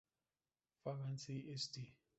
[0.83, 1.93] Fagan´s y St.